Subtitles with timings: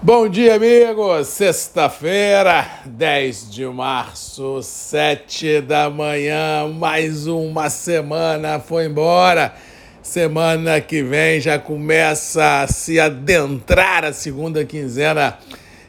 [0.00, 1.26] Bom dia, amigos!
[1.26, 9.52] Sexta-feira, 10 de março, 7 da manhã, mais uma semana foi embora.
[10.00, 15.36] Semana que vem já começa a se adentrar a segunda quinzena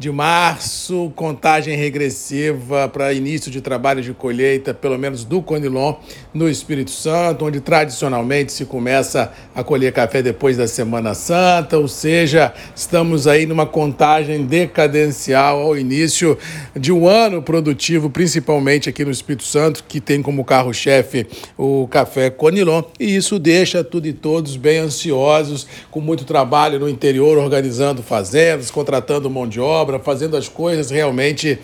[0.00, 5.96] de março, contagem regressiva para início de trabalho de colheita, pelo menos do Conilon,
[6.32, 11.86] no Espírito Santo, onde tradicionalmente se começa a colher café depois da Semana Santa, ou
[11.86, 16.38] seja, estamos aí numa contagem decadencial ao início
[16.74, 21.26] de um ano produtivo, principalmente aqui no Espírito Santo, que tem como carro-chefe
[21.58, 26.88] o café Conilon, e isso deixa tudo e todos bem ansiosos, com muito trabalho no
[26.88, 31.58] interior, organizando fazendas, contratando mão de obra obra, fazendo as coisas realmente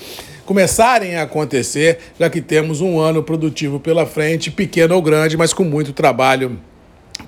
[0.44, 5.52] começarem a acontecer, já que temos um ano produtivo pela frente, pequeno ou grande, mas
[5.52, 6.58] com muito trabalho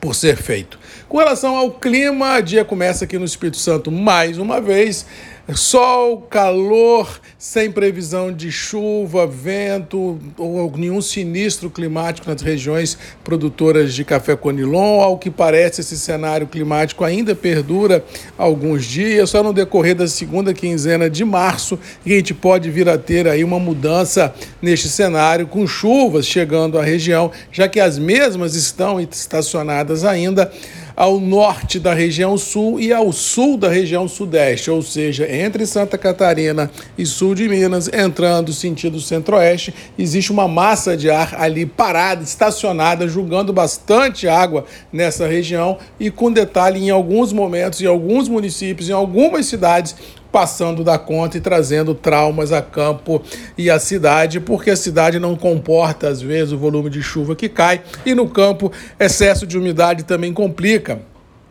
[0.01, 0.79] por ser feito.
[1.09, 5.07] Com relação ao clima, dia começa aqui no Espírito Santo mais uma vez.
[5.55, 14.05] Sol, calor, sem previsão de chuva, vento ou nenhum sinistro climático nas regiões produtoras de
[14.05, 15.01] café conilon.
[15.01, 18.05] Ao que parece, esse cenário climático ainda perdura
[18.37, 22.87] alguns dias, só no decorrer da segunda quinzena de março que a gente pode vir
[22.87, 27.99] a ter aí uma mudança neste cenário, com chuvas chegando à região, já que as
[27.99, 30.53] mesmas estão estacionadas ainda
[30.99, 35.97] ao norte da região sul e ao sul da região sudeste, ou seja, entre Santa
[35.97, 36.69] Catarina
[36.99, 43.07] e sul de Minas, entrando sentido centro-oeste, existe uma massa de ar ali parada, estacionada,
[43.07, 48.93] jogando bastante água nessa região e com detalhe em alguns momentos, em alguns municípios, em
[48.93, 49.95] algumas cidades,
[50.31, 53.23] passando da conta e trazendo traumas a campo
[53.57, 57.49] e à cidade, porque a cidade não comporta, às vezes, o volume de chuva que
[57.49, 61.01] cai, e no campo, excesso de umidade também complica.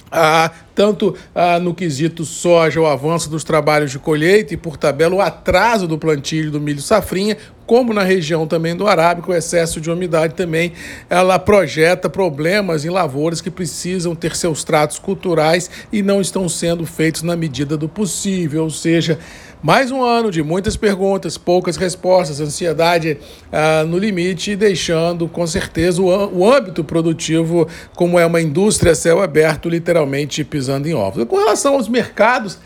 [0.09, 5.15] Ah, tanto ah, no quesito soja, o avanço dos trabalhos de colheita e, por tabela,
[5.15, 7.37] o atraso do plantio do milho safrinha,
[7.67, 10.71] como na região também do Arábico, o excesso de umidade também
[11.09, 16.85] ela projeta problemas em lavouras que precisam ter seus tratos culturais e não estão sendo
[16.85, 19.19] feitos na medida do possível, ou seja,
[19.61, 23.17] mais um ano de muitas perguntas, poucas respostas, ansiedade
[23.51, 29.21] ah, no limite, deixando com certeza o, o âmbito produtivo, como é uma indústria céu
[29.21, 31.25] aberto, literalmente pisando em ovos.
[31.25, 32.57] Com relação aos mercados,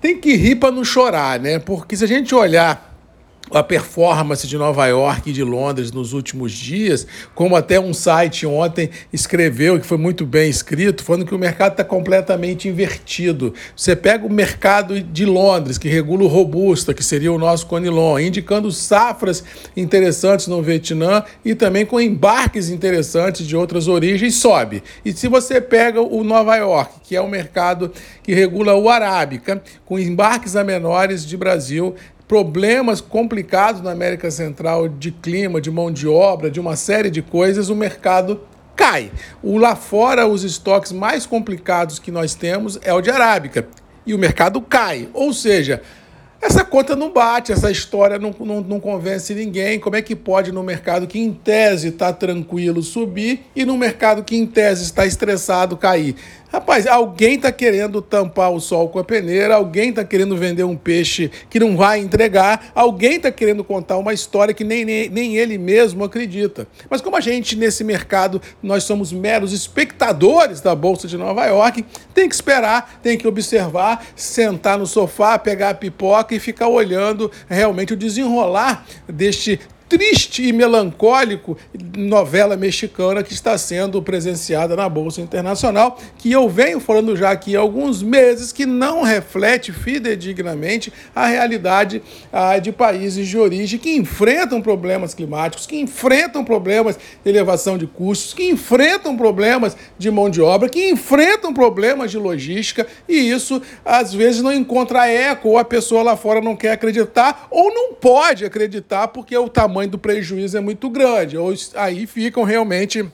[0.00, 1.58] tem que rir para não chorar, né?
[1.58, 2.91] Porque se a gente olhar
[3.52, 8.46] a performance de Nova York e de Londres nos últimos dias, como até um site
[8.46, 13.54] ontem escreveu, que foi muito bem escrito, falando que o mercado está completamente invertido.
[13.76, 18.18] Você pega o mercado de Londres, que regula o Robusta, que seria o nosso Conilon,
[18.18, 19.44] indicando safras
[19.76, 24.82] interessantes no Vietnã e também com embarques interessantes de outras origens, sobe.
[25.04, 27.92] E se você pega o Nova York, que é o mercado
[28.22, 31.94] que regula o Arábica, com embarques a menores de Brasil,
[32.32, 37.20] problemas complicados na América Central de clima, de mão de obra, de uma série de
[37.20, 38.40] coisas, o mercado
[38.74, 39.12] cai.
[39.42, 43.68] O lá fora, os estoques mais complicados que nós temos é o de arábica
[44.06, 45.10] e o mercado cai.
[45.12, 45.82] Ou seja,
[46.40, 49.78] essa conta não bate, essa história não, não, não, convence ninguém.
[49.78, 54.24] Como é que pode, no mercado que em tese está tranquilo, subir e no mercado
[54.24, 56.16] que em tese está estressado, cair?
[56.52, 60.76] Rapaz, alguém está querendo tampar o sol com a peneira, alguém está querendo vender um
[60.76, 65.36] peixe que não vai entregar, alguém está querendo contar uma história que nem, nem, nem
[65.38, 66.68] ele mesmo acredita.
[66.90, 71.86] Mas como a gente, nesse mercado, nós somos meros espectadores da Bolsa de Nova York,
[72.12, 77.30] tem que esperar, tem que observar, sentar no sofá, pegar a pipoca e ficar olhando
[77.48, 79.58] realmente o desenrolar deste
[79.92, 81.54] triste e melancólico
[81.98, 87.54] novela mexicana que está sendo presenciada na Bolsa Internacional, que eu venho falando já aqui
[87.54, 93.94] há alguns meses, que não reflete fidedignamente a realidade ah, de países de origem que
[93.94, 100.30] enfrentam problemas climáticos, que enfrentam problemas de elevação de custos, que enfrentam problemas de mão
[100.30, 105.58] de obra, que enfrentam problemas de logística, e isso às vezes não encontra eco, ou
[105.58, 109.90] a pessoa lá fora não quer acreditar, ou não pode acreditar porque o tamanho tamanho
[109.90, 111.36] do prejuízo é muito grande.
[111.74, 113.04] Aí ficam realmente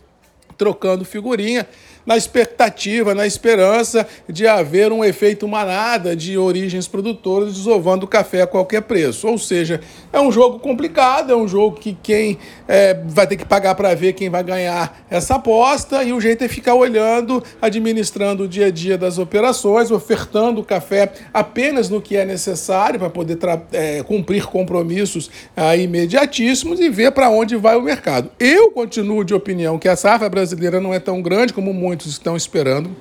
[0.56, 1.66] trocando figurinha
[2.08, 8.40] na expectativa, na esperança de haver um efeito manada de origens produtoras desovando o café
[8.40, 9.28] a qualquer preço.
[9.28, 9.78] Ou seja,
[10.10, 13.94] é um jogo complicado, é um jogo que quem é, vai ter que pagar para
[13.94, 18.68] ver quem vai ganhar essa aposta, e o jeito é ficar olhando, administrando o dia
[18.68, 23.38] a dia das operações, ofertando o café apenas no que é necessário para poder
[23.70, 28.30] é, cumprir compromissos ah, imediatíssimos e ver para onde vai o mercado.
[28.40, 32.12] Eu continuo de opinião que a safra brasileira não é tão grande como muitos muitos
[32.12, 32.94] estão esperando.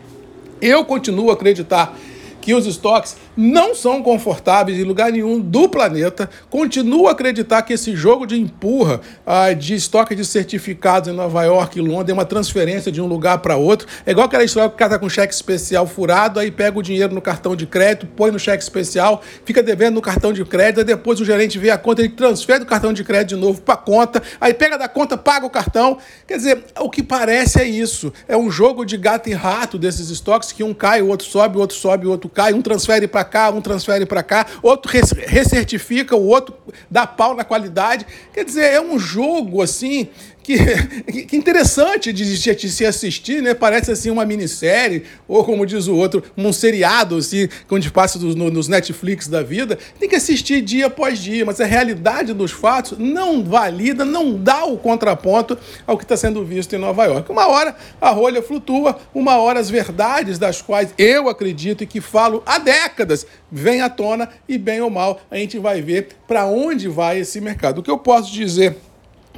[0.59, 1.95] Eu continuo a acreditar
[2.41, 6.29] que os estoques não são confortáveis em lugar nenhum do planeta.
[6.49, 11.43] Continuo a acreditar que esse jogo de empurra ah, de estoque de certificados em Nova
[11.43, 13.87] York e Londres é uma transferência de um lugar para outro.
[14.05, 16.81] É igual aquela história que o cara tá com cheque especial furado, aí pega o
[16.81, 20.79] dinheiro no cartão de crédito, põe no cheque especial, fica devendo no cartão de crédito,
[20.79, 23.61] aí depois o gerente vê a conta, ele transfere do cartão de crédito de novo
[23.61, 25.97] para conta, aí pega da conta, paga o cartão.
[26.25, 28.11] Quer dizer, o que parece é isso.
[28.27, 31.57] É um jogo de gato e rato desses estoques que um cai, o outro sobe,
[31.57, 34.91] o outro sobe, o outro cai, um transfere para cá, um transfere para cá, outro
[34.91, 36.55] recertifica, o outro
[36.89, 38.05] dá pau na qualidade.
[38.33, 40.09] Quer dizer, é um jogo assim
[40.47, 40.55] que,
[41.25, 43.53] que interessante de, de, se assistir, né?
[43.53, 48.33] Parece assim uma minissérie, ou como diz o outro, um seriado, assim, onde passa nos,
[48.33, 49.77] nos Netflix da vida.
[49.99, 54.63] Tem que assistir dia após dia, mas a realidade dos fatos não valida, não dá
[54.63, 57.29] o contraponto ao que está sendo visto em Nova York.
[57.29, 61.99] Uma hora a rolha flutua, uma hora as verdades das quais eu acredito e que
[62.17, 66.47] falo há décadas vêm à tona e bem ou mal a gente vai ver para
[66.47, 67.77] onde vai esse mercado.
[67.77, 68.75] O que eu posso dizer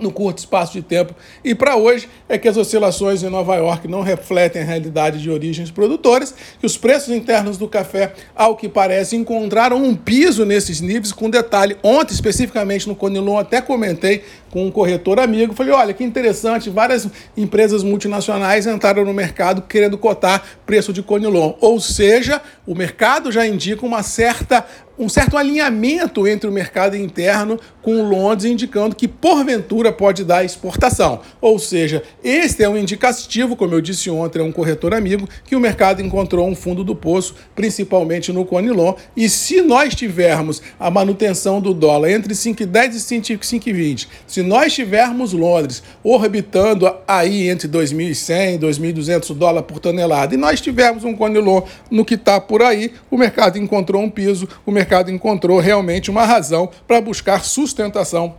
[0.01, 1.15] no curto espaço de tempo.
[1.43, 5.29] E para hoje é que as oscilações em Nova York não refletem a realidade de
[5.29, 10.81] origens produtoras, que os preços internos do café, ao que parece, encontraram um piso nesses
[10.81, 11.77] níveis, com detalhe.
[11.83, 17.07] Ontem, especificamente no Conilon, até comentei com um corretor amigo, falei, olha, que interessante, várias
[17.37, 21.53] empresas multinacionais entraram no mercado querendo cotar preço de Conilon.
[21.61, 24.65] Ou seja, o mercado já indica uma certa
[24.99, 31.21] um certo alinhamento entre o mercado interno com Londres, indicando que porventura pode dar exportação.
[31.39, 35.55] Ou seja, este é um indicativo, como eu disse ontem a um corretor amigo, que
[35.55, 38.93] o mercado encontrou um fundo do poço, principalmente no Conilon.
[39.15, 45.31] E se nós tivermos a manutenção do dólar entre 5,10 e 5,20, se nós tivermos
[45.31, 51.61] Londres orbitando aí entre 2.100 e 2.200 dólares por tonelada, e nós tivermos um Conilon
[51.89, 56.09] no que está por aí, o mercado encontrou um piso, o mercado mercado encontrou realmente
[56.09, 58.33] uma razão para buscar sustentação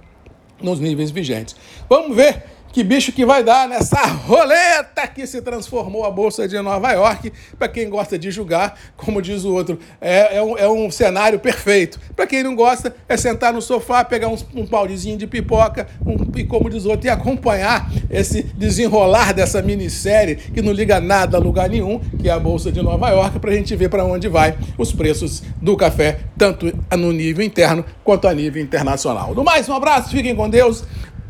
[0.60, 1.54] nos níveis vigentes.
[1.88, 6.60] Vamos ver que bicho que vai dar nessa roleta que se transformou a Bolsa de
[6.60, 7.32] Nova York.
[7.58, 11.38] Para quem gosta de julgar, como diz o outro, é, é, um, é um cenário
[11.38, 11.98] perfeito.
[12.14, 16.44] Para quem não gosta, é sentar no sofá, pegar um, um de pipoca um, e,
[16.44, 21.40] como diz o outro, e acompanhar esse desenrolar dessa minissérie que não liga nada a
[21.40, 24.28] lugar nenhum, que é a Bolsa de Nova York, para a gente ver para onde
[24.28, 29.34] vai os preços do café, tanto no nível interno quanto a nível internacional.
[29.34, 30.84] Do mais, um abraço, fiquem com Deus.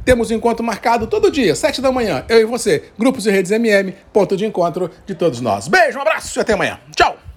[0.05, 2.85] Temos um encontro marcado todo dia, sete da manhã, eu e você.
[2.99, 5.69] Grupos e redes MM, ponto de encontro de todos nós.
[5.69, 6.79] Beijo, um abraço e até amanhã.
[6.97, 7.29] Tchau!